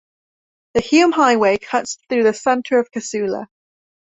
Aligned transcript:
The 0.73 0.81
Hume 0.81 1.11
Highway 1.11 1.59
cuts 1.59 1.99
through 2.09 2.23
the 2.23 2.33
centre 2.33 2.79
of 2.79 2.89
Casula. 2.89 3.45